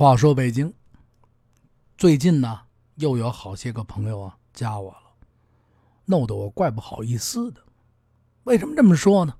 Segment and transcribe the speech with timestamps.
[0.00, 0.72] 话说北京，
[1.98, 2.62] 最近呢
[2.94, 5.12] 又有好些个朋友啊加我了，
[6.06, 7.60] 弄得我怪不好意思的。
[8.44, 9.34] 为什么这么说呢？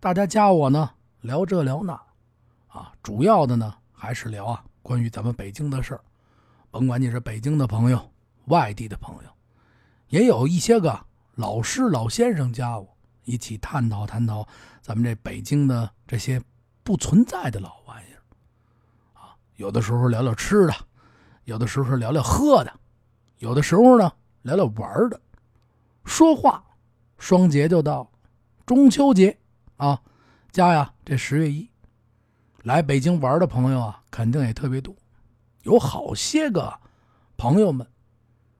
[0.00, 1.92] 大家加我呢聊这聊那，
[2.68, 6.00] 啊，主要的呢还是聊啊关于咱们北京的事儿。
[6.70, 8.10] 甭管你是北京的朋友、
[8.46, 9.30] 外地的朋友，
[10.08, 11.04] 也有一些个
[11.34, 14.48] 老师、老先生加我一起探讨探讨
[14.80, 16.42] 咱们这北京的这些
[16.82, 18.15] 不存在的老玩意儿。
[19.56, 20.74] 有的时候聊聊吃的，
[21.44, 22.72] 有的时候聊聊喝的，
[23.38, 25.20] 有的时候呢聊聊玩的。
[26.04, 26.62] 说话，
[27.18, 28.10] 双节就到，
[28.64, 29.36] 中秋节
[29.76, 30.00] 啊，
[30.52, 31.68] 家呀，这十月一，
[32.62, 34.94] 来北京玩的朋友啊，肯定也特别多。
[35.62, 36.72] 有好些个
[37.36, 37.86] 朋友们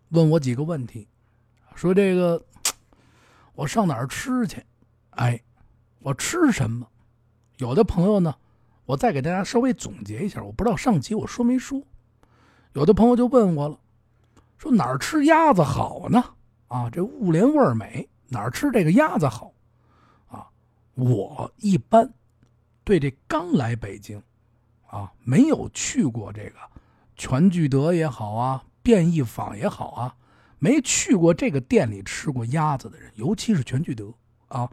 [0.08, 1.06] 问我几个问题，
[1.74, 2.42] 说这个
[3.54, 4.64] 我上哪儿吃去？
[5.10, 5.40] 哎，
[6.00, 6.88] 我吃什么？
[7.58, 8.34] 有的朋友呢。
[8.86, 11.82] 我再给大家稍微总结一下，我不知道上集我说没说，
[12.72, 13.78] 有的朋友就问我了，
[14.56, 16.24] 说哪儿吃鸭子好呢？
[16.68, 19.52] 啊，这物廉味美，哪儿吃这个鸭子好？
[20.28, 20.48] 啊，
[20.94, 22.08] 我一般
[22.84, 24.22] 对这刚来北京，
[24.86, 26.56] 啊，没有去过这个
[27.16, 30.16] 全聚德也好啊，便宜坊也好啊，
[30.60, 34.12] 没去过这个店里吃过鸭子的人，尤其是全聚德
[34.46, 34.70] 啊，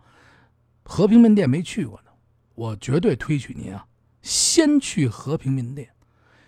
[0.83, 2.11] 和平门店没去过的，
[2.53, 3.83] 我绝对推举您啊。
[4.23, 5.93] 先去和平面店，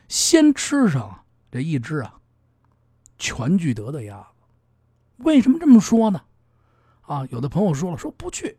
[0.08, 2.20] 先吃上这一只啊，
[3.18, 4.28] 全聚德的鸭子。
[5.18, 6.22] 为什么这么说呢？
[7.02, 8.58] 啊，有的朋友说了，说不去，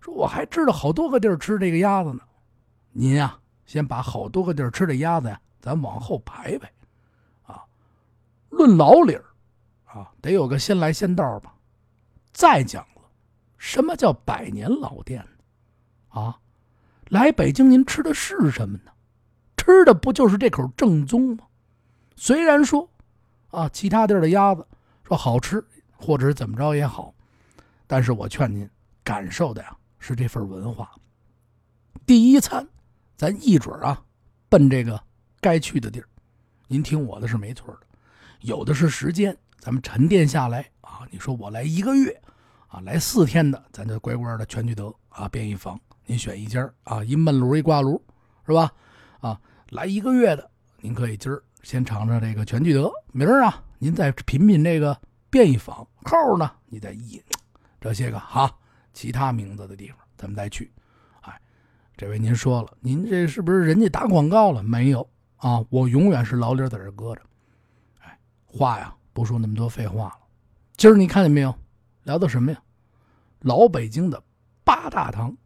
[0.00, 2.20] 说我还知道好多个地儿吃这个鸭子呢。
[2.92, 6.70] 您呀，先把好多个地儿吃这鸭子呀，咱往后排排。
[7.42, 7.64] 啊，
[8.50, 9.24] 论老理儿，
[9.86, 11.54] 啊，得有个先来先到吧。
[12.32, 13.02] 再讲了，
[13.56, 16.20] 什么叫百年老店呢？
[16.20, 16.38] 啊？
[17.12, 18.90] 来北京，您吃的是什么呢？
[19.54, 21.44] 吃的不就是这口正宗吗？
[22.16, 22.88] 虽然说，
[23.50, 24.66] 啊，其他地儿的鸭子
[25.04, 25.62] 说好吃，
[25.94, 27.14] 或者是怎么着也好，
[27.86, 28.66] 但是我劝您
[29.04, 30.90] 感受的呀是这份文化。
[32.06, 32.66] 第一餐，
[33.14, 34.02] 咱一准啊，
[34.48, 34.98] 奔这个
[35.38, 36.08] 该去的地儿。
[36.66, 37.80] 您听我的是没错的，
[38.40, 41.06] 有的是时间，咱们沉淀下来啊。
[41.10, 42.18] 你说我来一个月，
[42.68, 45.78] 啊，来四天的，咱就乖乖的全聚德啊，便宜坊。
[46.06, 48.02] 您选一家啊，一焖炉一挂炉，
[48.46, 48.70] 是吧？
[49.20, 49.40] 啊，
[49.70, 57.22] 来一个月的，您可以今儿先尝尝这个全聚德，明儿啊，您再品品这个便宜坊，后呢，你再一
[57.80, 58.52] 这些个哈
[58.92, 60.70] 其他名字的地方，咱们再去。
[61.20, 61.40] 哎，
[61.96, 64.62] 这位您说了，您这是不是人家打广告了？
[64.62, 67.22] 没有啊，我永远是老理在这搁着。
[68.00, 70.18] 哎，话呀，不说那么多废话了。
[70.76, 71.54] 今儿你看见没有？
[72.02, 72.60] 聊的什么呀？
[73.40, 74.20] 老北京的
[74.64, 75.36] 八大堂。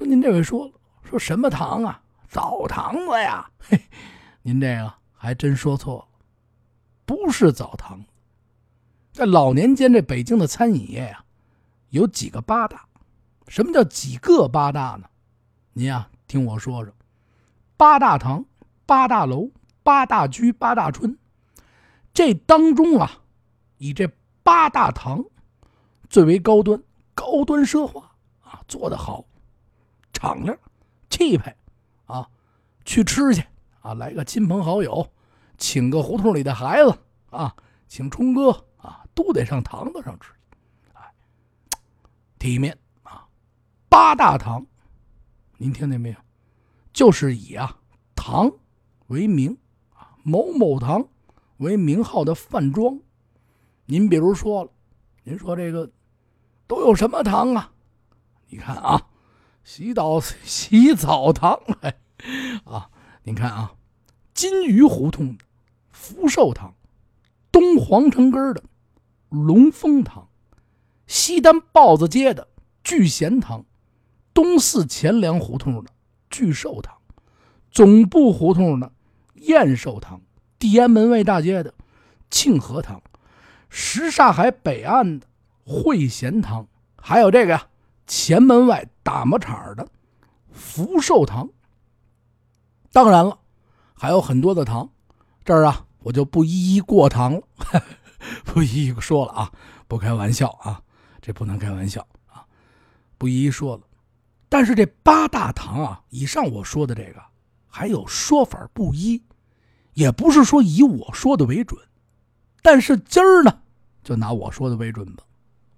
[0.00, 0.72] 说您这位说，
[1.02, 2.00] 说什么堂啊？
[2.26, 3.50] 澡堂子呀？
[3.58, 3.78] 嘿，
[4.40, 6.24] 您这个还真说错了，
[7.04, 8.02] 不是澡堂。
[9.12, 11.22] 在老年间，这北京的餐饮业呀，
[11.90, 12.86] 有几个八大。
[13.46, 15.06] 什么叫几个八大呢？
[15.74, 16.94] 您呀，听我说说：
[17.76, 18.46] 八大堂、
[18.86, 19.50] 八大楼、
[19.82, 21.18] 八大居、八大春。
[22.14, 23.20] 这当中啊，
[23.76, 24.10] 以这
[24.42, 25.22] 八大堂
[26.08, 26.82] 最为高端、
[27.14, 28.00] 高端奢华
[28.42, 29.26] 啊，做得好。
[30.20, 30.54] 敞亮，
[31.08, 31.56] 气派，
[32.04, 32.28] 啊，
[32.84, 33.42] 去吃去
[33.80, 33.94] 啊！
[33.94, 35.10] 来个亲朋好友，
[35.56, 36.94] 请个胡同里的孩子
[37.30, 37.56] 啊，
[37.88, 40.30] 请冲哥啊，都得上堂子上吃，
[40.92, 41.14] 哎，
[42.38, 43.26] 体面啊！
[43.88, 44.66] 八大堂，
[45.56, 46.16] 您听见没有？
[46.92, 47.74] 就是以啊
[48.14, 48.52] 堂
[49.06, 49.56] 为名
[49.94, 51.02] 啊，某某堂
[51.56, 53.00] 为名号的饭庄。
[53.86, 54.70] 您比如说了，
[55.22, 55.90] 您说这个
[56.66, 57.72] 都有什么堂啊？
[58.48, 59.06] 你看啊。
[59.64, 61.96] 洗澡 洗澡堂，哎，
[62.64, 62.90] 啊，
[63.24, 63.74] 您看啊，
[64.34, 65.44] 金鱼胡同的
[65.90, 66.74] 福寿堂，
[67.52, 68.62] 东皇城根的
[69.28, 70.28] 龙凤堂，
[71.06, 72.48] 西单豹子街的
[72.82, 73.64] 聚贤堂，
[74.34, 75.90] 东四钱粮胡同的
[76.30, 76.96] 聚寿堂，
[77.70, 78.92] 总部胡同的
[79.34, 80.20] 燕寿堂，
[80.58, 81.74] 地安门外大街的
[82.30, 83.02] 庆和堂，
[83.68, 85.26] 什刹海北岸的
[85.64, 87.66] 汇贤堂，还有这个呀。
[88.10, 89.86] 前门外打磨厂的
[90.50, 91.48] 福寿堂，
[92.90, 93.38] 当然了，
[93.94, 94.90] 还有很多的堂，
[95.44, 97.42] 这儿啊我就不一一过堂了，
[98.44, 99.52] 不一一说了啊，
[99.86, 100.82] 不开玩笑啊，
[101.22, 102.44] 这不能开玩笑啊，
[103.16, 103.82] 不一一说了。
[104.48, 107.22] 但是这八大堂啊，以上我说的这个
[107.68, 109.22] 还有说法不一，
[109.94, 111.80] 也不是说以我说的为准，
[112.60, 113.60] 但是今儿呢，
[114.02, 115.22] 就拿我说的为准吧。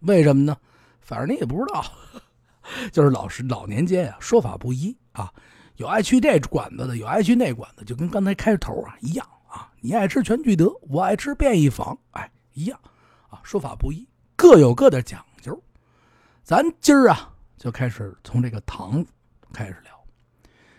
[0.00, 0.56] 为什么呢？
[1.02, 1.84] 反正你也不知道，
[2.90, 5.32] 就是老是老年间啊，说法不一啊。
[5.76, 9.72] 有爱去这馆子的，有爱去那馆子，就跟刚才开头啊一样啊。
[9.81, 12.78] 你爱吃全聚德，我爱吃便宜坊，哎，一样
[13.28, 14.06] 啊，说法不一，
[14.37, 15.60] 各有各的讲究。
[16.44, 19.05] 咱今儿啊，就开始从这个糖
[19.52, 19.93] 开始聊。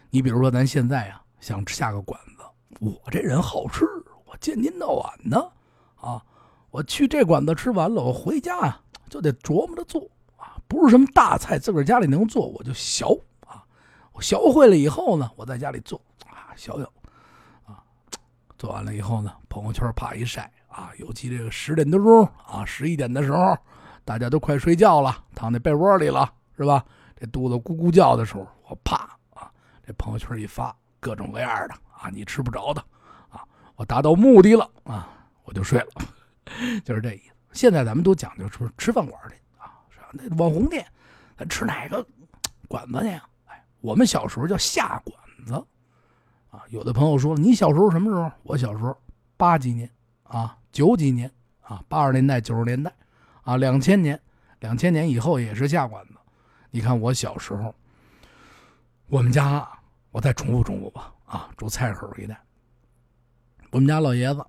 [0.10, 2.44] 你比如说，咱现在啊，想下个馆子，
[2.80, 3.84] 我这人好吃，
[4.26, 5.52] 我见您到晚呢，
[5.96, 6.24] 啊，
[6.70, 10.08] 我去这馆子吃完了，我回家啊就得琢磨着做，
[10.74, 13.06] 不是什么大菜，自个儿家里能做，我就学
[13.48, 13.64] 啊，
[14.12, 16.84] 我学会了以后呢，我在家里做啊，学学
[17.66, 17.82] 啊，
[18.58, 23.56] 做完了以后呢，朋友圈啪一晒啊，尤其这个十点多钟啊，十一点的时候，
[24.04, 26.84] 大家都快睡觉了，躺在被窝里了，是吧？
[27.16, 28.98] 这肚子咕咕叫的时候，我啪
[29.34, 29.50] 啊。
[29.86, 32.82] 这朋友圈一发，各种各样的啊，你吃不着的
[33.30, 33.44] 啊，
[33.76, 35.10] 我达到目的了啊，
[35.44, 35.88] 我就睡了，
[36.84, 37.34] 就是这意思。
[37.52, 39.36] 现在咱们都讲究说吃饭馆去，
[40.14, 40.86] 那网红店，
[41.36, 42.06] 咱吃哪个
[42.68, 43.10] 馆子去？
[43.48, 45.54] 哎，我们小时候叫下馆子
[46.50, 46.64] 啊。
[46.70, 48.32] 有的朋友说，你小时候什么时候？
[48.44, 48.96] 我小时候
[49.36, 49.90] 八几年
[50.24, 51.30] 啊，九几年
[51.62, 52.94] 啊，八十年代、九十年代
[53.42, 54.18] 啊，两千年，
[54.60, 56.14] 两千年以后也是下馆子。
[56.72, 57.74] 你看我小时候。
[59.08, 59.68] 我们家，
[60.10, 62.42] 我再重复重复吧，啊，住菜口一带。
[63.70, 64.44] 我们家老爷子，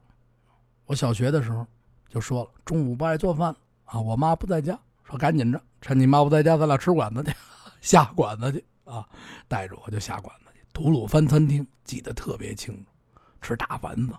[0.86, 1.66] 我小学的时候
[2.08, 7.32] 就说了，中午不爱做饭啊，我妈不在家，说赶紧着，趁你妈不在家，咱俩吃馆子去，
[7.80, 9.06] 下馆子去啊，
[9.46, 10.60] 带着我就下馆子去。
[10.72, 12.90] 吐鲁番餐厅记得特别清楚，
[13.40, 14.12] 吃大丸子，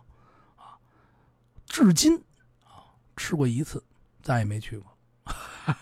[0.55, 0.77] 啊，
[1.65, 2.15] 至今
[2.63, 2.87] 啊
[3.17, 3.83] 吃过一次，
[4.21, 4.97] 再也没去过。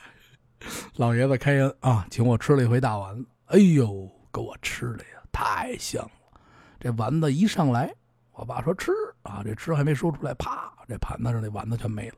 [0.95, 4.09] 老爷子开恩啊，请我吃了一回大丸子，哎呦！
[4.33, 6.41] 给我吃的呀，太香了！
[6.79, 7.93] 这丸子一上来，
[8.31, 8.91] 我爸说吃
[9.21, 12.15] 啊，这吃还没说出来，啪，这盘子上那丸子全没了。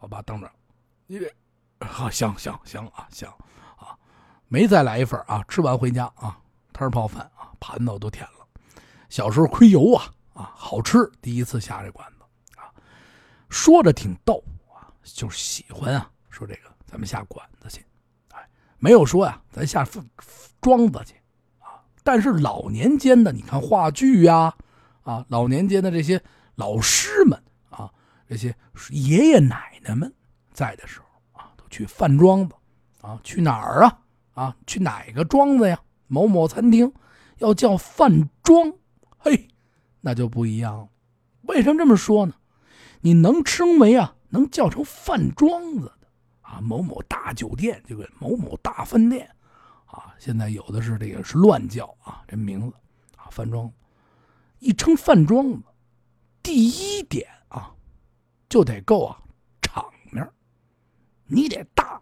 [0.00, 0.52] 我爸瞪着，
[1.06, 1.32] 你这
[1.80, 3.28] 好行行行啊行
[3.76, 3.96] 啊，
[4.48, 5.44] 没再来一份啊！
[5.48, 6.38] 吃完回家啊，
[6.72, 8.46] 汤泡饭啊，盘子我都舔了。
[9.08, 11.10] 小时候亏油啊啊，好吃！
[11.20, 12.24] 第一次下这馆子
[12.60, 12.68] 啊，
[13.48, 14.42] 说着挺逗
[14.74, 17.84] 啊，就是喜欢啊，说这个咱们下馆子去，
[18.32, 18.48] 哎，
[18.78, 19.86] 没有说呀，咱下
[20.60, 21.14] 庄子去
[21.60, 21.80] 啊。
[22.02, 24.52] 但是老年间的，你看话剧呀，
[25.02, 26.22] 啊，老年间的这些
[26.56, 27.90] 老师们啊，
[28.28, 28.54] 这些
[28.90, 30.12] 爷爷奶奶们
[30.52, 31.06] 在的时候，
[31.68, 32.54] 去饭庄子
[33.00, 33.98] 啊，去哪儿啊？
[34.34, 35.80] 啊，去哪个庄子呀？
[36.06, 36.92] 某某餐厅
[37.38, 38.72] 要叫饭庄，
[39.18, 39.48] 嘿，
[40.00, 40.88] 那就不一样了。
[41.42, 42.34] 为什么这么说呢？
[43.00, 46.08] 你能称为啊，能叫成饭庄子的
[46.40, 49.28] 啊，某某大酒店，这个某某大饭店。
[49.86, 52.76] 啊，现在有的是这个是乱叫啊，这名字
[53.16, 53.72] 啊，饭庄，
[54.58, 55.62] 一称饭庄子，
[56.42, 57.72] 第一点啊，
[58.48, 59.20] 就得够啊，
[61.28, 62.00] 你得大，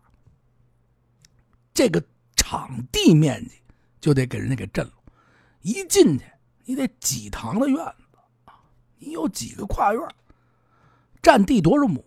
[1.75, 2.03] 这个
[2.37, 3.61] 场地面积
[4.01, 4.93] 就得给人家给震了。
[5.63, 6.25] 一进去，
[6.65, 8.53] 你得几堂的院子，
[8.99, 10.09] 你有几个跨院，
[11.21, 12.05] 占地多少亩？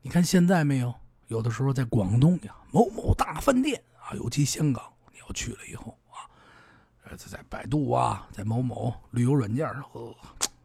[0.00, 0.94] 你看现在没有，
[1.26, 3.82] 有的时候在广东呀，某某大饭店。
[3.98, 6.30] 啊，尤其香港，你要去了以后啊，
[7.02, 10.14] 呃，在百度啊，在某某旅游软件上，呵，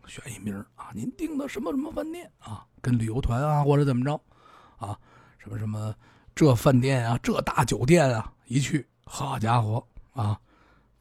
[0.05, 4.21] 选一名啊，您订的什么什么饭店啊，跟旅游团啊，或者怎么着
[4.77, 4.99] 啊，
[5.43, 5.93] 什么什么
[6.35, 9.83] 这饭店啊，这大酒店啊，一去，好家伙
[10.13, 10.39] 啊，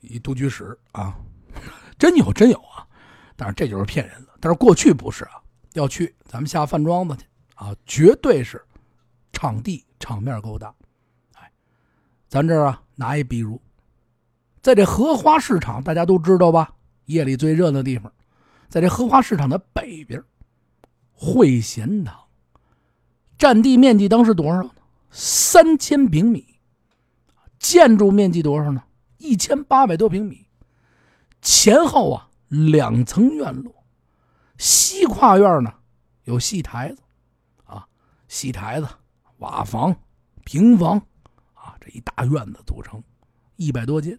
[0.00, 1.14] 一都居室啊，
[1.98, 2.87] 真有真有啊，
[3.37, 4.32] 但是这就是骗人的。
[4.41, 5.32] 但是过去不是啊，
[5.74, 7.24] 要去咱们下饭庄子去
[7.55, 8.65] 啊，绝对是
[9.31, 10.74] 场地场面够大。
[11.34, 11.53] 哎
[12.26, 13.60] 咱这儿啊，拿一比如，
[14.62, 16.74] 在这荷花市场，大家都知道吧？
[17.05, 18.10] 夜里最热闹的地方，
[18.69, 20.22] 在这荷花市场的北边，
[21.12, 22.19] 汇贤堂，
[23.41, 24.70] 占地面积当时多少呢？
[25.11, 26.59] 三千平米，
[27.59, 28.82] 建筑面积多少呢？
[29.17, 30.47] 一千八百多平米，
[31.41, 33.73] 前后啊两层院落，
[34.59, 35.73] 西跨院呢
[36.25, 37.01] 有戏台子，
[37.65, 37.87] 啊，
[38.29, 38.87] 戏台子、
[39.39, 39.97] 瓦房、
[40.44, 40.99] 平房
[41.55, 41.75] 啊。
[41.81, 43.03] 这一大院子组成，
[43.56, 44.19] 一百多间，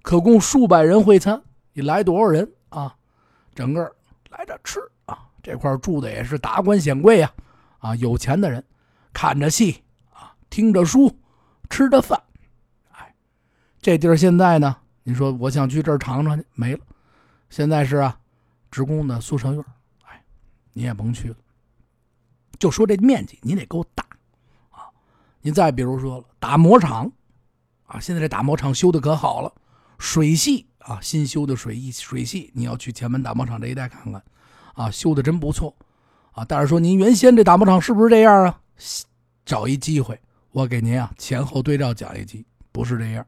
[0.00, 1.42] 可供数百人会餐。
[1.74, 2.96] 你来多少人啊？
[3.54, 3.82] 整个
[4.30, 5.28] 来这吃啊！
[5.42, 7.30] 这块住的也是达官显贵呀，
[7.80, 8.64] 啊有钱的人，
[9.12, 9.82] 看着戏
[10.14, 11.18] 啊，听着书，
[11.68, 12.22] 吃着饭。
[12.92, 13.14] 哎，
[13.82, 14.76] 这地儿现在呢？
[15.02, 16.80] 你说我想去这儿尝尝去，没了。
[17.48, 18.20] 现在是啊，
[18.70, 19.64] 职工的宿舍院。
[20.04, 20.22] 哎，
[20.72, 21.36] 你也甭去了。
[22.58, 24.04] 就说这面积，你得够大
[24.70, 24.86] 啊。
[25.40, 27.10] 你再比如说了，打磨厂，
[27.86, 29.52] 啊，现在这打磨厂修的可好了，
[29.98, 34.22] 水系啊，新修的水系水系，你要去前门打磨厂这一带看看，
[34.74, 35.74] 啊，修的真不错，
[36.40, 38.58] 啊，但是说您原先这打磨厂是不是这样啊？
[39.44, 40.18] 找一机会，
[40.52, 43.26] 我给您啊前后对照讲一集，不是这样，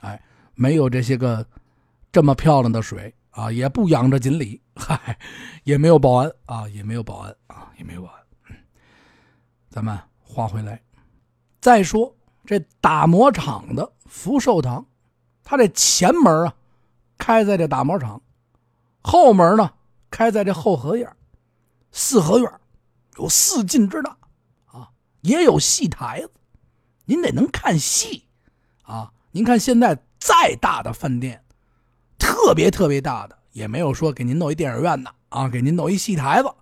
[0.00, 0.20] 哎，
[0.54, 1.46] 没有这些个
[2.12, 5.18] 这么漂亮的水啊，也不养着锦鲤，嗨，
[5.64, 8.20] 也没有保安啊，也没有保安啊，也没有保安。
[9.70, 10.78] 咱们话回来，
[11.58, 14.84] 再说这打磨厂的福寿堂，
[15.42, 16.54] 它这前门啊，
[17.16, 18.20] 开在这打磨厂，
[19.00, 19.70] 后门呢
[20.10, 21.10] 开在这后合院，
[21.92, 22.50] 四合院
[23.18, 24.16] 有四进之大
[24.66, 26.30] 啊，也有戏台子，
[27.04, 28.24] 您得能看戏
[28.82, 29.12] 啊。
[29.30, 31.44] 您看现在再大的饭店，
[32.18, 36.52] 特别特别大的，也没有说给您弄一电影院的啊，给您弄一戏台子。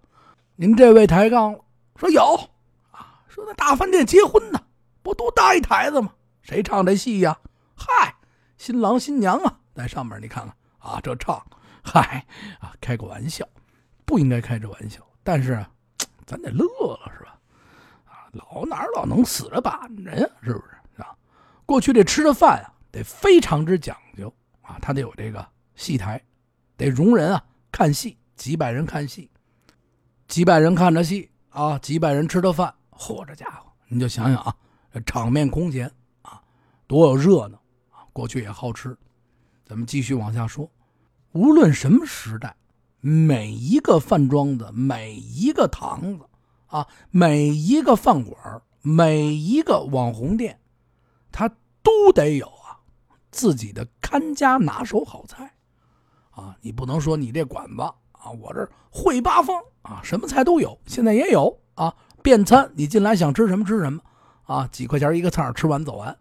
[0.56, 1.64] 您这位抬杠了，
[1.96, 2.50] 说有。
[2.90, 4.60] 啊说那大饭店结婚呢，
[5.02, 6.12] 不都搭一台子吗？
[6.42, 7.38] 谁唱这戏呀？
[7.76, 8.16] 嗨，
[8.58, 11.40] 新郎新娘啊，在上面你看看啊，这唱，
[11.82, 12.26] 嗨
[12.58, 13.48] 啊，开个玩笑，
[14.04, 15.70] 不应该开这玩笑，但是啊
[16.26, 17.38] 咱得乐了是吧？
[18.04, 19.74] 啊，老哪老能死着板
[20.04, 20.28] 着呀？
[20.42, 21.14] 是不是啊？
[21.66, 26.22] 过去这吃的饭啊，得非常之讲究啊，他得有这个戏台，
[26.76, 29.30] 得容人啊看戏，几百人看戏，
[30.28, 32.72] 几百人看着戏啊，几百人吃的饭。
[32.90, 34.54] 嚯，这家伙，你就想想啊，
[34.92, 35.90] 这场面空前
[36.22, 36.40] 啊，
[36.86, 37.56] 多有热闹
[37.90, 38.06] 啊！
[38.12, 38.96] 过去也好吃。
[39.64, 40.70] 咱们继续往下说，
[41.32, 42.54] 无论什么时代，
[43.00, 46.24] 每一个饭庄子、每一个堂子
[46.66, 50.60] 啊、每一个饭馆、每一个网红店，
[51.32, 51.48] 他
[51.82, 52.80] 都得有啊
[53.30, 55.54] 自己的看家拿手好菜
[56.30, 56.56] 啊！
[56.60, 61.94] 你不能说你这馆子啊，我这会八方啊，什么菜都有，现在也有啊。
[62.22, 64.02] 便餐，你进来想吃什么吃什么，
[64.44, 66.16] 啊，几块钱一个菜，吃完走完。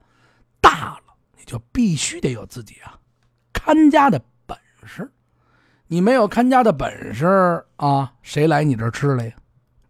[0.62, 3.00] 大了，你就必须得有自己啊
[3.51, 5.12] 看家的本事。
[5.91, 9.36] 你没有看家的本事啊，谁来你这吃了呀？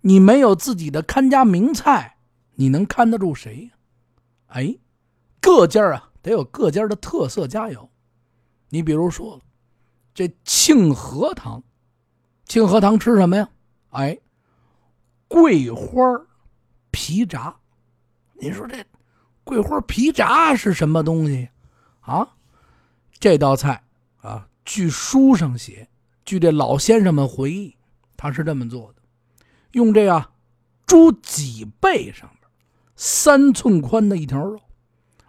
[0.02, 2.18] 你没有自己的看家名菜，
[2.56, 3.70] 你能看得住谁？
[4.48, 4.78] 哎，
[5.42, 7.90] 各家啊得有各家的特色佳肴。
[8.70, 9.42] 你比如说，
[10.14, 11.62] 这庆和堂，
[12.46, 13.50] 庆和堂吃什么呀？
[13.92, 14.18] 哎。
[15.28, 16.02] 桂花
[16.90, 17.56] 皮炸，
[18.42, 18.84] 你说这
[19.44, 21.50] 桂花皮炸是什么东西
[22.00, 22.28] 啊？
[23.20, 23.84] 这道菜
[24.22, 25.88] 啊，据书上写，
[26.26, 27.76] 据这老先生们回忆，
[28.16, 29.02] 他是这么做的：
[29.72, 30.30] 用这个
[30.86, 32.50] 猪脊背上边
[32.96, 34.60] 三寸宽的一条肉，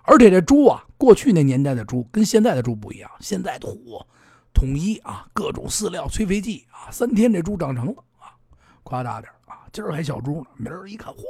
[0.02, 4.04] 而且这猪啊，过去那年代的猪跟现在的猪不一样，现在土
[4.52, 8.34] 统一啊，各种饲料、催肥剂啊，三天这猪长成了啊，
[8.82, 9.64] 夸大点啊。
[9.72, 11.22] 今儿还小猪呢，明儿一看，呼，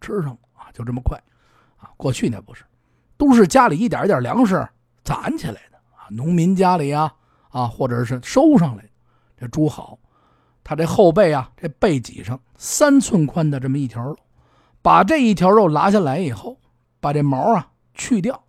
[0.00, 1.18] 吃上了啊，就这么快，
[1.78, 2.62] 啊，过去那不是，
[3.16, 4.68] 都是家里一点一点粮食
[5.02, 7.14] 攒起来的啊，农民家里啊，
[7.52, 8.84] 啊，或者是收上来，
[9.38, 9.98] 这猪好，
[10.64, 14.16] 它这后背啊，这背脊上三寸宽的这么一条肉，
[14.82, 16.58] 把这一条肉拿下来以后，
[16.98, 18.42] 把这毛啊去掉，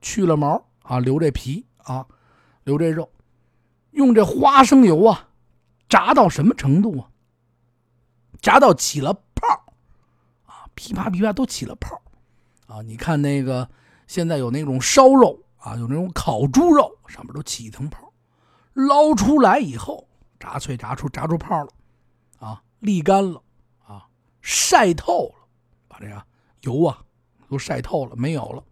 [0.00, 2.04] 去了毛啊，留这皮啊，
[2.64, 3.10] 留这肉，
[3.92, 5.28] 用这花生油啊，
[5.88, 7.08] 炸到什么程度啊？
[8.40, 9.46] 炸到起了泡
[10.46, 12.00] 啊，噼啪噼啪都起了泡
[12.66, 12.82] 啊！
[12.82, 13.68] 你看那个
[14.06, 18.07] 现在有那种烧肉啊，有那种烤猪肉，上面都起一层泡。
[18.78, 20.06] 捞出来以后，
[20.38, 21.70] 炸脆炸出炸出泡了
[22.38, 23.42] 啊，沥干了
[23.84, 24.06] 啊，
[24.40, 25.46] 晒透了，
[25.88, 26.22] 把这个
[26.60, 27.02] 油啊
[27.48, 28.62] 都晒透了，没有了。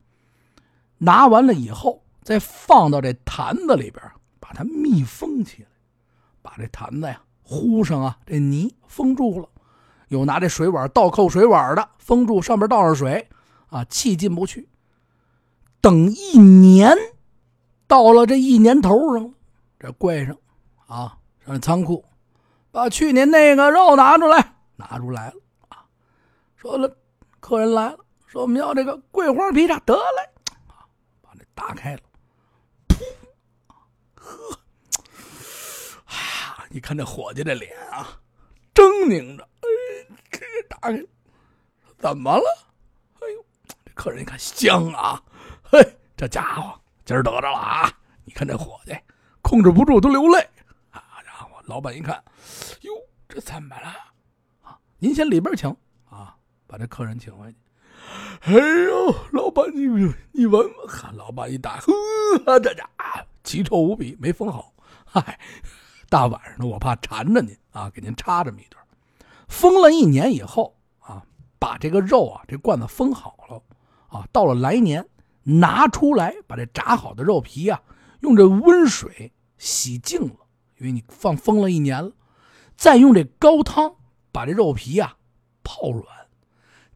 [0.98, 4.00] 拿完了以后，再放到这坛子里边，
[4.38, 5.68] 把它密封起来，
[6.40, 9.48] 把这坛子呀糊上啊这泥封住了。
[10.06, 13.28] 有拿这水碗倒扣水碗的，封住上面倒上水，
[13.70, 14.68] 啊，气进不去。
[15.80, 16.96] 等一年，
[17.88, 19.34] 到了这一年头上，
[19.86, 20.36] 这柜上，
[20.88, 21.16] 啊，
[21.46, 22.04] 上仓库，
[22.72, 25.36] 把去年那个肉拿出来，拿出来了，
[25.68, 25.86] 啊，
[26.56, 26.92] 说了，
[27.38, 30.82] 客人来了，说我们要这个桂花皮炸，得嘞，啊，
[31.22, 32.00] 把这打开了，
[32.88, 32.96] 噗，
[34.16, 34.58] 呵，
[36.06, 38.20] 啊，你看这伙计这脸啊，
[38.74, 39.48] 狰狞着。
[39.60, 39.68] 哎，
[40.32, 41.00] 这打开，
[41.96, 42.44] 怎么了？
[43.20, 43.44] 哎呦，
[43.84, 45.22] 这客人一看香啊！
[45.62, 45.78] 嘿，
[46.16, 47.88] 这家伙今儿得着了啊！
[48.24, 48.90] 你看这伙计
[49.46, 50.40] 控制不住都流泪
[50.90, 51.22] 啊！
[51.24, 52.20] 家伙，老板一看，
[52.80, 52.92] 哟，
[53.28, 53.86] 这怎么了？
[54.62, 55.70] 啊，您先里边请
[56.10, 56.34] 啊，
[56.66, 57.58] 把这客人请回去。
[58.40, 59.86] 哎呦，老板你
[60.32, 64.74] 你闻闻，看老板一打，呵，这家伙奇臭无比，没封好。
[65.04, 65.38] 嗨，
[66.08, 68.84] 大晚上的我怕馋着您啊，给您插这么一段。
[69.46, 71.22] 封了一年以后啊，
[71.60, 73.62] 把这个肉啊，这罐子封好了
[74.08, 75.08] 啊，到了来年
[75.44, 77.80] 拿出来，把这炸好的肉皮啊，
[78.22, 80.34] 用这温水洗净了，
[80.78, 82.12] 因为你放封了一年了，
[82.76, 83.96] 再用这高汤
[84.32, 85.16] 把这肉皮啊
[85.62, 86.04] 泡软，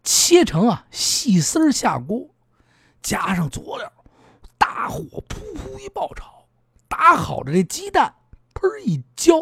[0.02, 2.28] 切成啊细丝下锅，
[3.02, 3.92] 加上佐料，
[4.58, 6.46] 大火噗噗一爆炒，
[6.88, 8.14] 打好的这鸡蛋，
[8.54, 9.34] 喷一浇，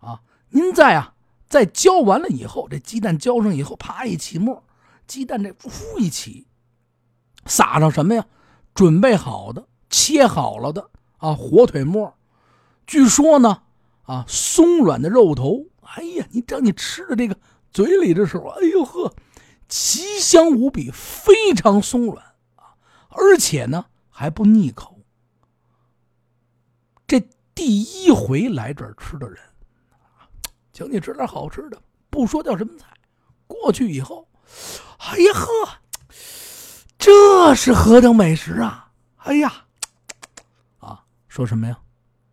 [0.00, 1.14] 啊，您再啊，
[1.48, 4.64] 再浇完了以后，这鸡蛋浇上以后，啪一起沫，
[5.06, 6.46] 鸡蛋这呼一起，
[7.46, 8.26] 撒上什么呀？
[8.74, 12.16] 准备好的、切好了的啊火腿末，
[12.88, 13.64] 据说呢，
[14.04, 17.36] 啊松软的肉头，哎呀，你当你吃的这个
[17.70, 19.14] 嘴里的时候，哎呦呵，
[19.68, 22.24] 奇香无比，非常松软
[22.56, 22.74] 啊，
[23.10, 24.98] 而且呢还不腻口。
[27.06, 27.20] 这
[27.54, 29.38] 第一回来这儿吃的人，
[30.72, 31.78] 请你吃点好吃的，
[32.08, 32.86] 不说叫什么菜。
[33.46, 34.26] 过去以后，
[34.98, 35.78] 哎呀呵，
[36.96, 38.92] 这是何等美食啊！
[39.18, 39.66] 哎呀，
[40.78, 41.78] 啊，说什么呀？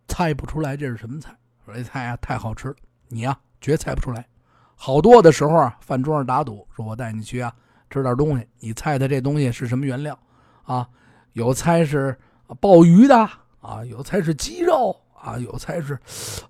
[0.08, 1.36] 猜不出来这是什么菜。
[1.64, 2.76] 说这菜啊太好吃了，
[3.08, 4.26] 你呀绝猜不出来。
[4.74, 7.54] 好多的时候啊，饭桌上打赌，说我带你去啊
[7.90, 10.18] 吃点东西，你猜猜这东西是什么原料？
[10.64, 10.88] 啊，
[11.32, 12.16] 有猜是
[12.60, 13.28] 鲍鱼的。
[13.60, 15.98] 啊，有猜是鸡肉啊，有猜是，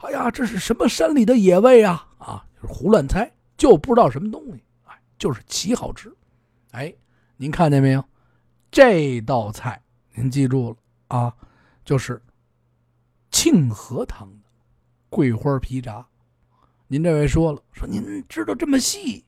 [0.02, 2.06] 哎呀，这是什么山里的野味啊？
[2.18, 6.14] 啊，胡乱猜，就不知道什么东西，哎，就是奇好吃。
[6.72, 6.92] 哎，
[7.38, 8.04] 您看见没有？
[8.70, 9.80] 这道菜
[10.12, 10.76] 您记住了
[11.08, 11.34] 啊，
[11.86, 12.20] 就是
[13.37, 14.49] 庆和堂的
[15.11, 16.07] 桂花皮炸。
[16.88, 19.26] 您这位说了，说您知道这么细，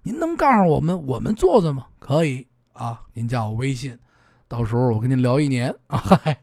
[0.00, 1.88] 您能告诉我们，我们做做吗？
[1.98, 3.98] 可以啊，您加我微信，
[4.46, 5.98] 到时候我跟您聊一年 啊。
[5.98, 6.40] 嗨。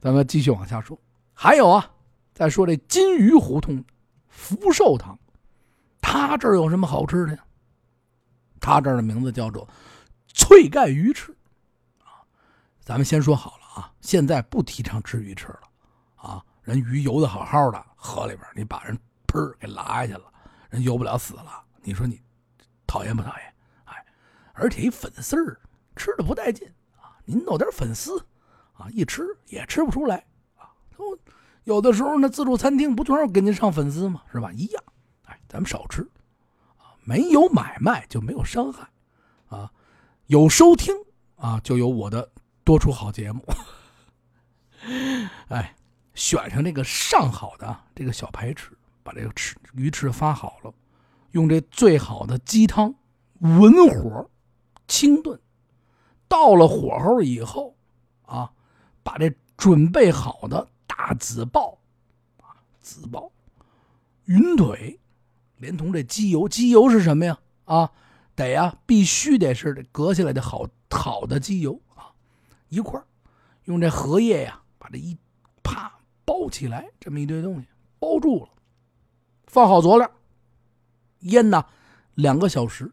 [0.00, 0.98] 咱们继续往下说，
[1.32, 1.88] 还有啊，
[2.34, 3.84] 再说这金鱼胡同
[4.26, 5.16] 福寿堂，
[6.00, 7.44] 他这儿有什么好吃的呀？
[8.58, 9.68] 他这儿的名字叫做
[10.26, 11.30] 脆盖鱼翅
[12.00, 12.26] 啊。
[12.80, 15.60] 咱们先说好了啊，现在不提倡吃鱼翅了
[16.26, 16.44] 啊。
[16.62, 20.24] 人鱼游的好好的，河里边你把人砰给拉下去了，
[20.68, 21.64] 人游不了死了。
[21.82, 22.20] 你说你
[22.86, 23.54] 讨厌不讨厌？
[23.84, 24.04] 哎，
[24.52, 25.60] 而且一粉丝儿
[25.94, 26.66] 吃的不带劲
[26.96, 27.16] 啊。
[27.24, 28.24] 您弄点粉丝。
[28.78, 30.16] 啊，一吃也吃不出来
[30.54, 30.68] 啊！
[30.94, 31.18] 都
[31.64, 34.22] 有的时候呢，自助餐厅不全是给您上粉丝吗？
[34.30, 34.52] 是吧？
[34.52, 34.84] 一样，
[35.24, 36.02] 哎，咱们少吃
[36.76, 36.92] 啊！
[37.02, 38.86] 没有买卖就没有伤害
[39.48, 39.72] 啊！
[40.26, 40.94] 有收听
[41.36, 42.30] 啊，就有我的
[42.64, 43.42] 多出好节目。
[45.48, 45.74] 哎，
[46.16, 50.74] 选上这个上好的这个小排翅，把这个翅鱼翅发好了，
[51.30, 52.92] 用这最好的鸡汤
[53.38, 54.28] 文火
[54.88, 55.38] 清炖，
[56.26, 57.76] 到了火候以后
[58.22, 58.50] 啊。
[59.06, 61.78] 把这准备好的大紫鲍，
[62.38, 63.30] 啊，紫鲍、
[64.24, 64.98] 云腿，
[65.58, 67.38] 连同这鸡油，鸡油是什么呀？
[67.66, 67.92] 啊，
[68.34, 72.10] 得呀，必须得是这隔下来的好好的鸡油啊，
[72.68, 73.00] 一块
[73.66, 75.16] 用这荷叶呀，把这一
[76.26, 77.66] 包起来，这么一堆东西
[77.98, 78.50] 包住了，
[79.46, 80.10] 放好佐料，
[81.20, 81.64] 腌呢
[82.14, 82.92] 两个小时，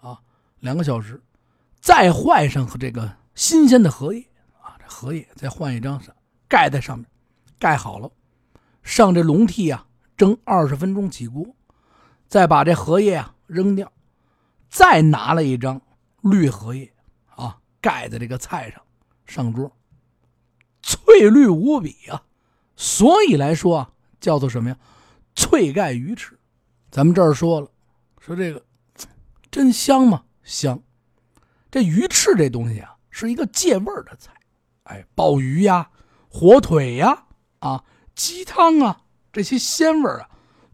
[0.00, 0.18] 啊，
[0.60, 1.20] 两个小时，
[1.80, 4.24] 再换上这个新鲜的荷叶
[4.62, 4.86] 啊，这。
[4.86, 6.14] 荷叶再换一张上，
[6.48, 7.06] 盖在上面，
[7.58, 8.10] 盖好了，
[8.82, 11.44] 上这笼屉啊，蒸二十分钟起锅，
[12.28, 13.90] 再把这荷叶啊扔掉，
[14.68, 15.80] 再拿了一张
[16.22, 16.92] 绿荷叶
[17.34, 18.82] 啊盖在这个菜上，
[19.26, 19.72] 上桌，
[20.82, 22.22] 翠绿无比啊，
[22.80, 23.90] 所以来说啊，
[24.20, 24.78] 叫做什么呀？
[25.34, 26.38] 脆盖鱼翅。
[26.90, 27.70] 咱们这儿说了，
[28.18, 28.64] 说这个
[29.50, 30.24] 真香吗？
[30.42, 30.82] 香。
[31.70, 34.32] 这鱼翅这东西啊，是一个借味儿的菜。
[34.84, 35.90] 哎，鲍鱼呀，
[36.30, 37.26] 火腿呀，
[37.58, 40.30] 啊，鸡汤啊，这些鲜味啊，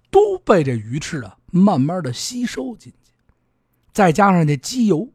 [0.08, 3.10] 都被这鱼翅啊慢慢的吸收进去。
[3.92, 5.12] 再加上这鸡油，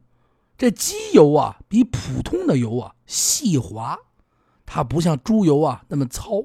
[0.58, 3.98] 这鸡油啊比普通的油啊细滑，
[4.66, 6.44] 它不像猪油啊那么糙。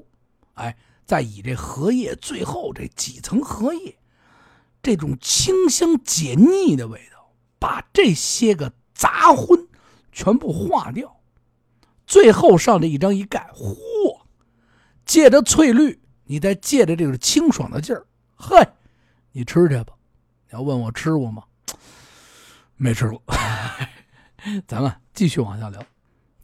[0.57, 3.97] 哎，再以这荷叶最后这几层荷叶，
[4.81, 9.67] 这种清香解腻的味道，把这些个杂荤
[10.11, 11.15] 全部化掉。
[12.05, 14.21] 最后上这一张一盖，嚯！
[15.05, 18.67] 借着翠绿，你再借着这个清爽的劲儿，嘿，
[19.31, 19.93] 你吃去吧。
[20.49, 21.43] 你要问我吃过吗？
[22.75, 23.21] 没吃过。
[24.67, 25.83] 咱们继续往下聊。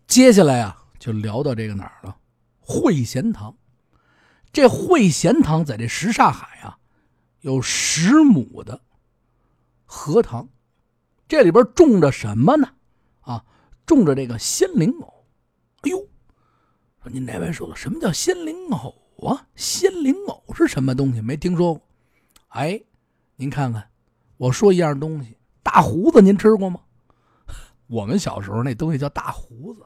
[0.06, 2.16] 接下来啊，就聊到这个哪儿了？
[2.60, 3.56] 汇贤堂。
[4.54, 6.78] 这惠贤堂在这什刹海啊，
[7.42, 8.80] 有十亩的
[9.84, 10.48] 荷塘，
[11.28, 12.70] 这里边种着什么呢？
[13.22, 13.44] 啊，
[13.84, 15.26] 种着这个仙灵藕。
[15.82, 15.98] 哎呦，
[17.02, 19.48] 说您哪位说的，什么叫仙灵藕啊？
[19.56, 21.20] 仙灵藕是什么东西？
[21.20, 21.84] 没听说过。
[22.50, 22.80] 哎，
[23.36, 23.90] 您看看，
[24.38, 26.80] 我说一样东西，大胡子，您吃过吗？
[27.88, 29.84] 我们小时候那东西叫大胡子，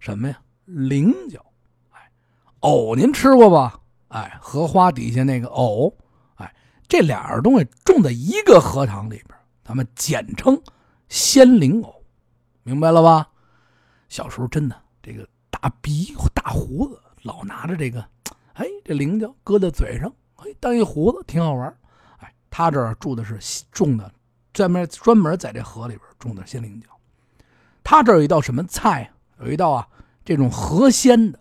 [0.00, 0.42] 什么呀？
[0.64, 1.46] 菱角。
[1.90, 2.10] 哎，
[2.58, 3.79] 藕您吃过吧？
[4.10, 5.92] 哎，荷花底下那个藕。
[6.36, 6.54] 哎，
[6.86, 10.60] 这俩样东西种在一个荷塘里边，咱们简称
[11.08, 12.04] 仙灵藕，
[12.62, 13.28] 明白了吧？
[14.08, 14.76] 小时候真的。
[15.02, 18.04] 这个大鼻大胡子老拿着这个，
[18.52, 21.74] 哎，这菱角搁在嘴上，哎，当一胡子，挺好玩。
[22.18, 24.12] 哎，他这儿住的是种的，
[24.52, 26.88] 专门专门在这河里边种的仙菱角。
[27.82, 29.10] 他这儿有一道什么菜？
[29.40, 29.88] 有一道啊，
[30.22, 31.40] 这种河鲜的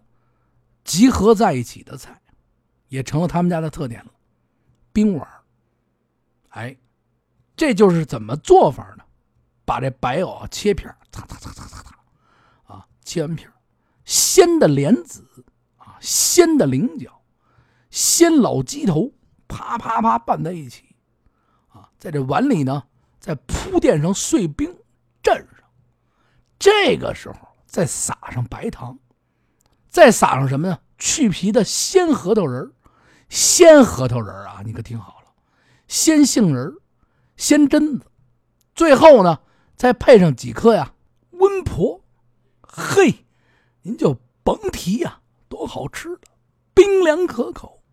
[0.86, 2.18] 集合在一起的菜，
[2.90, 4.12] 也成了他们家的特点了。
[4.92, 5.28] 冰碗
[6.50, 6.76] 哎，
[7.56, 9.04] 这就是怎么做法呢？
[9.64, 13.48] 把这白藕切片，擦擦擦擦擦擦，啊，切完片，
[14.04, 15.24] 鲜的莲子
[15.78, 17.22] 啊，鲜的菱角，
[17.92, 19.14] 鲜老鸡头，
[19.48, 20.96] 啪啪啪拌在一起，
[21.68, 22.84] 啊，在这碗里呢，
[23.20, 24.76] 再铺垫上碎冰，
[25.22, 25.70] 蘸上。
[26.58, 27.36] 这个时候
[27.68, 28.98] 再撒上白糖，
[29.88, 30.80] 再撒上什么呢？
[30.98, 32.74] 去皮的鲜核桃仁
[33.30, 35.32] 鲜核桃仁啊，你可听好了，
[35.88, 36.76] 鲜杏仁
[37.38, 38.06] 鲜榛子，
[38.76, 39.40] 最后呢，
[39.76, 40.94] 再配上几颗呀
[41.32, 42.02] 温婆，
[42.62, 43.26] 嘿，
[43.84, 46.28] 您就甭提呀，多好吃的，
[46.74, 47.84] 冰凉可口。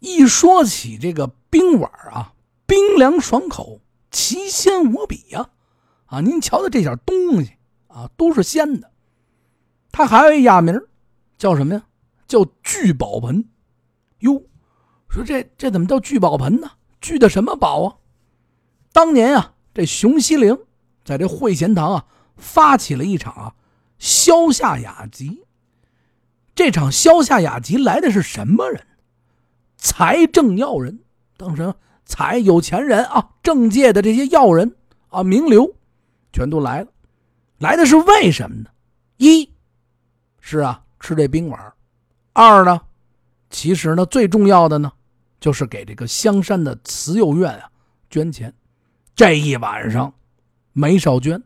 [0.00, 2.34] 一说起这个冰碗啊，
[2.66, 5.50] 冰凉爽口，奇鲜无比呀！
[6.06, 7.54] 啊，您瞧瞧这点东西。
[7.86, 8.90] 啊，都是鲜的。
[9.92, 10.80] 它还有一雅名，
[11.38, 11.86] 叫什么呀？
[12.26, 13.48] 叫聚宝盆。
[14.18, 14.42] 哟，
[15.14, 16.72] 说这这怎么叫聚宝盆呢？
[17.00, 17.94] 聚的什么宝啊？
[18.92, 20.58] 当年啊，这熊希龄
[21.04, 23.54] 在这会贤堂啊，发起了一场啊
[24.00, 25.44] 萧夏雅集。
[26.56, 28.84] 这场萧夏雅集来的是什么人？
[29.76, 30.98] 财政要人，
[31.36, 31.72] 当时
[32.04, 34.74] 财有钱人啊，政界的这些要人
[35.10, 35.76] 啊，名流，
[36.32, 36.88] 全都来了。
[37.58, 38.70] 来的是为什么呢？
[39.18, 39.48] 一
[40.40, 41.72] 是啊，吃这冰碗
[42.32, 42.80] 二呢，
[43.48, 44.92] 其实呢，最重要的呢，
[45.44, 47.68] 就是给这个香山的慈幼院啊
[48.08, 48.54] 捐钱。
[49.14, 50.14] 这一晚上
[50.72, 51.42] 没少捐，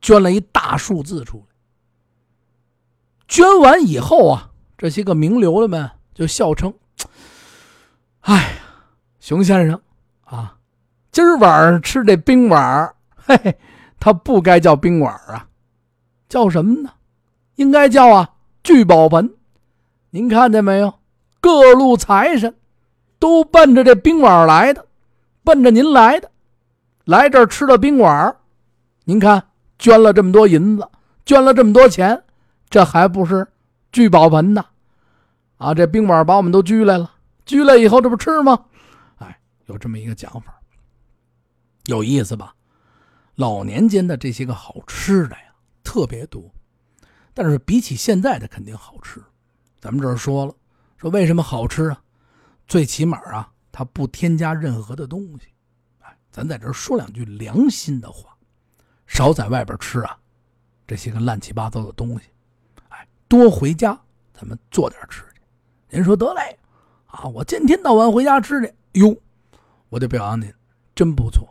[0.00, 1.44] 捐了一大数字出来。
[3.28, 6.72] 捐完以后啊，这些个名流的们就笑称
[8.20, 8.58] ：“哎呀，
[9.20, 9.78] 熊先生
[10.24, 10.56] 啊，
[11.12, 13.58] 今儿晚上吃这冰碗嘿嘿。”
[14.00, 15.48] 它不该叫冰碗啊，
[16.30, 16.94] 叫什么呢？
[17.56, 19.34] 应该叫啊聚宝盆。
[20.08, 20.94] 您看见没有？
[21.42, 22.56] 各路财神
[23.26, 24.86] 都奔着这宾馆来的，
[25.42, 26.30] 奔着您来的，
[27.06, 28.36] 来这儿吃了冰碗。
[29.02, 29.48] 您看，
[29.80, 30.88] 捐了这么多银子，
[31.24, 32.22] 捐了这么多钱，
[32.70, 33.44] 这还不是
[33.90, 34.64] 聚宝盆呢？
[35.56, 38.66] 啊，这宾馆把我们都聚来了，聚来以后这不吃吗？
[39.16, 40.60] 哎，有这么一个讲法，
[41.86, 42.54] 有意思吧？
[43.34, 46.44] 老年间的这些个好吃的呀，特别多，
[47.34, 49.20] 但是比起现在的肯定好吃。
[49.80, 50.54] 咱们这儿说了，
[50.96, 52.00] 说为什么好吃啊？
[52.66, 55.48] 最起码啊，它不添加任何的东西。
[56.00, 58.36] 哎，咱在这说两句良心的话，
[59.06, 60.18] 少在外边吃啊，
[60.86, 62.26] 这些个乱七八糟的东西。
[62.88, 63.98] 哎，多回家
[64.34, 65.40] 咱们做点吃去。
[65.88, 66.58] 您说得嘞，
[67.06, 68.74] 啊，我今天到晚回家吃去。
[69.00, 69.16] 哟，
[69.88, 70.52] 我得表扬您，
[70.94, 71.48] 真不错。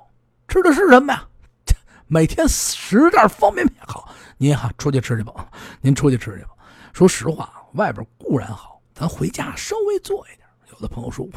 [0.47, 1.27] 吃的是什么呀？
[2.07, 5.49] 每天十袋方便面好，您哈出去吃去吧。
[5.81, 6.49] 您出去吃去吧。
[6.93, 10.44] 说实话，外边固然好，咱回家稍微做一点。
[10.71, 11.31] 有的朋友说我，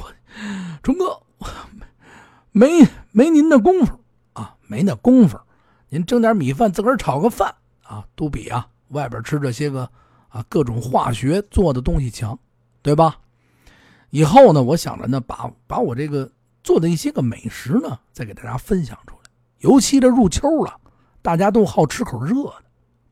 [0.83, 1.47] 春哥，我
[2.51, 3.99] 没没您的功夫
[4.33, 5.39] 啊，没那功夫。
[5.89, 9.91] 您蒸点米饭，自个儿炒个饭啊，都比啊外边吃这些个
[10.29, 12.39] 啊各种化学做的东西强，
[12.83, 13.19] 对吧？
[14.11, 16.31] 以后呢，我想着呢，把把我这个
[16.63, 19.31] 做的一些个美食呢，再给大家分享出来。
[19.59, 20.81] 尤其这入秋了，
[21.23, 22.65] 大家都好吃口热的，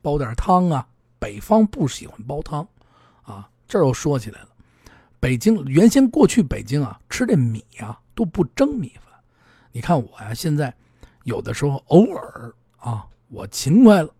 [0.02, 0.87] 煲点汤啊。
[1.18, 2.68] 北方不喜欢煲汤，
[3.22, 4.48] 啊，这又说起来了。
[5.27, 9.12] 北京原先过去北京啊，吃这米呀都不蒸米饭。
[9.73, 10.73] 你看我呀，现在
[11.25, 14.15] 有的时候偶尔啊，我勤快了，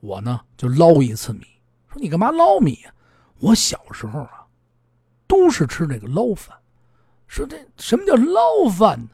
[0.00, 1.46] 我呢就捞一次米。
[1.90, 2.92] 说你干嘛捞米啊？
[3.38, 4.44] 我小时候啊，
[5.26, 6.54] 都是吃这个捞饭。
[7.26, 9.08] 说这什么叫捞饭呢？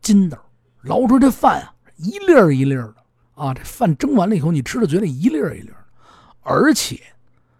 [0.00, 0.38] 筋斗
[0.80, 1.74] 捞出这饭啊。
[1.98, 3.04] 一粒儿一粒儿的
[3.34, 5.86] 啊，这饭蒸完了以后，你吃的嘴里一粒儿一粒儿的，
[6.40, 6.98] 而且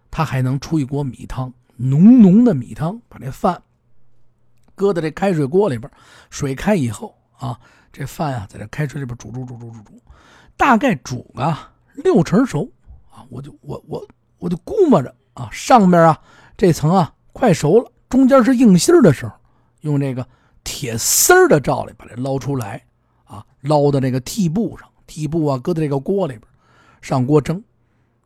[0.09, 1.53] 它还能出一锅米汤，
[1.89, 3.61] 浓浓的米汤，把这饭
[4.75, 5.91] 搁在这开水锅里边，
[6.29, 7.59] 水开以后啊，
[7.91, 10.01] 这饭啊在这开水里边煮煮煮煮煮煮，
[10.55, 11.55] 大概煮个
[11.95, 12.71] 六成熟
[13.11, 14.07] 啊，我就我我
[14.39, 16.19] 我就估摸着啊，上面啊
[16.55, 19.33] 这层啊快熟了，中间是硬芯的时候，
[19.81, 20.27] 用这个
[20.63, 22.83] 铁丝儿的罩里把这捞出来。
[23.25, 26.43] 啊，捞到那个屉布上，屉布啊，搁在这个锅里边，
[27.01, 27.63] 上锅蒸，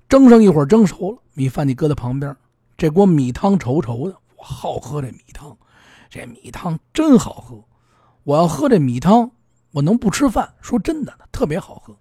[0.10, 2.36] 蒸上一会儿，蒸熟了，米饭你搁在旁边，
[2.78, 5.58] 这锅米汤稠稠的，我好喝这米汤，
[6.12, 7.64] 这米汤真好喝，
[8.24, 9.32] 我要喝这米汤，
[9.72, 10.54] 我能不吃饭？
[10.62, 11.98] 说真的，特别好喝。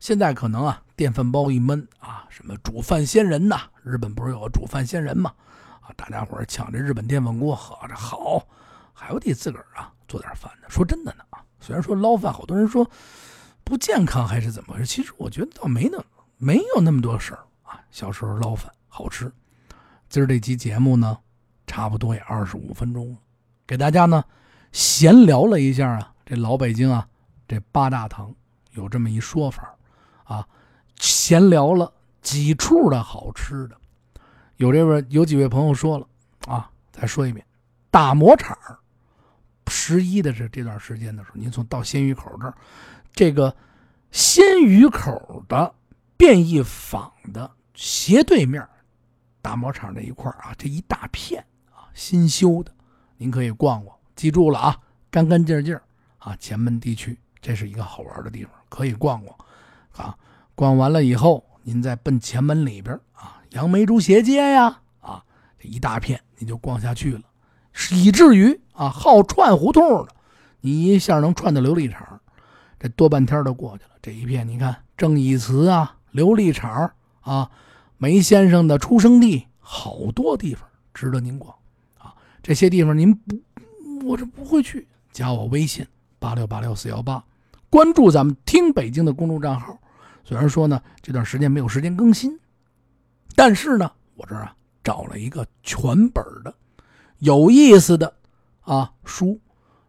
[0.00, 5.32] 现在可能啊，电饭煲一焖啊，什么煮饭仙人呐，日本不是有个煮饭仙人吗？
[5.80, 8.44] 啊，大家伙抢这日本电饭锅，喝着好，
[8.92, 10.66] 还不得自个儿啊做点饭呢。
[10.68, 12.90] 说真的呢啊，虽然说捞饭，好多人说
[13.62, 16.04] 不健康还是怎么回事，其实我觉得倒没那
[16.36, 17.80] 没有那么多事儿啊。
[17.92, 19.30] 小时候捞饭好吃。
[20.10, 21.16] 今儿这期节目呢，
[21.68, 23.18] 差不多也二十五分钟了，
[23.64, 24.24] 给大家呢
[24.72, 27.06] 闲聊了一下啊，这老北京啊，
[27.46, 28.34] 这八大堂
[28.72, 29.72] 有这么一说法
[30.24, 30.44] 啊，
[30.96, 31.92] 闲聊了
[32.22, 33.76] 几处的好吃的，
[34.56, 36.04] 有这位有几位朋友说了
[36.48, 37.46] 啊，再说一遍，
[37.88, 38.58] 打磨场
[39.68, 42.54] 十一的这这段时间的时候，您从到鲜鱼口这儿，
[43.12, 43.54] 这个
[44.10, 45.72] 鲜鱼口的
[46.16, 48.68] 便宜坊的斜对面。
[49.42, 52.72] 大毛厂这一块啊，这一大片啊，新修的，
[53.16, 53.96] 您可以逛逛。
[54.14, 54.76] 记住了啊，
[55.10, 55.78] 干干净净
[56.18, 59.36] 啊，前门地区，这是一个好玩的地方，可以逛逛
[59.96, 60.16] 啊。
[60.54, 65.24] 逛完了以后，您再奔前门里边啊，杨梅竹斜街呀啊，
[65.58, 67.22] 这一大片你就逛下去了，
[67.92, 70.08] 以至于啊，好串胡同的，
[70.60, 72.20] 你一下能串到琉璃厂，
[72.78, 73.90] 这多半天都过去了。
[74.02, 77.50] 这一片你看，正义祠啊，琉璃厂啊。
[78.02, 81.54] 梅先生的出生地，好多地方值得您逛
[81.98, 82.14] 啊！
[82.42, 83.38] 这些地方您不，
[84.06, 84.88] 我这不会去。
[85.12, 85.86] 加我微信
[86.18, 87.22] 八六八六四幺八，
[87.68, 89.78] 关注咱们听北京的公众账号。
[90.24, 92.40] 虽然说呢，这段时间没有时间更新，
[93.36, 96.54] 但是呢，我这儿啊找了一个全本的
[97.18, 98.10] 有意思的
[98.62, 99.38] 啊书，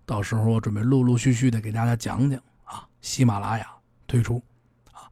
[0.05, 2.85] 到时候我准备陆陆续续的给大家讲讲啊。
[2.99, 3.65] 喜马拉雅
[4.05, 4.43] 推出
[4.91, 5.07] 啊，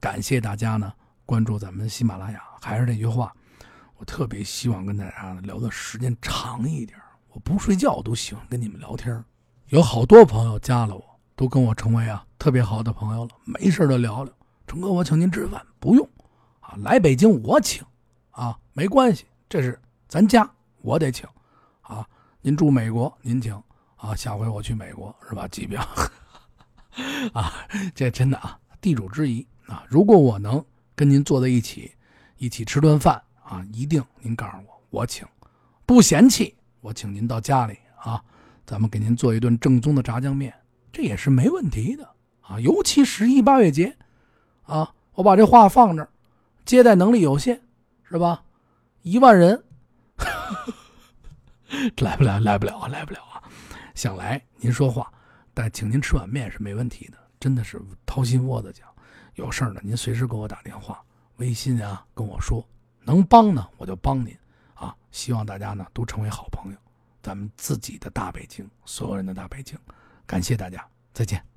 [0.00, 0.92] 感谢大家呢。
[1.26, 3.34] 关注咱们喜马拉雅，还是那句话，
[3.96, 6.96] 我特别希望跟大家聊的时间长一点。
[7.30, 9.22] 我不睡觉都喜欢跟你们聊天，
[9.70, 13.30] 有好多朋友加了我，都跟我成为啊特别好的朋友了。
[13.44, 14.32] 没事就聊聊，
[14.68, 16.08] 成哥我请您吃饭，不用
[16.60, 17.84] 啊，来北京我请
[18.30, 20.48] 啊，没关系，这是咱家，
[20.80, 21.28] 我得请
[21.80, 22.06] 啊。
[22.40, 23.60] 您住美国您请
[23.96, 25.48] 啊，下回我去美国是吧？
[25.48, 25.84] 机票
[27.34, 27.52] 啊，
[27.96, 30.64] 这真的啊，地主之谊啊，如果我能。
[30.96, 31.92] 跟您坐在一起，
[32.38, 33.62] 一起吃顿饭啊！
[33.70, 35.26] 一定您告诉我，我请，
[35.84, 38.24] 不嫌弃，我请您到家里啊，
[38.64, 40.52] 咱们给您做一顿正宗的炸酱面，
[40.90, 42.08] 这也是没问题的
[42.40, 42.58] 啊！
[42.58, 43.94] 尤其十一八月节，
[44.62, 46.08] 啊，我把这话放这儿，
[46.64, 47.60] 接待能力有限，
[48.08, 48.42] 是吧？
[49.02, 49.62] 一万人，
[52.00, 53.42] 来不了，来不了啊，来不了啊！
[53.94, 55.12] 想来您说话，
[55.52, 58.88] 但请您吃碗面是没问题的，真的是掏心窝子讲。
[59.36, 61.02] 有事儿呢，您随时给我打电话、
[61.36, 62.66] 微信啊，跟我说，
[63.04, 64.36] 能帮呢我就帮您
[64.74, 64.94] 啊。
[65.12, 66.78] 希望大家呢都成为好朋友，
[67.22, 69.78] 咱们自己的大北京，所有人的大北京，
[70.26, 71.55] 感谢大家，再见。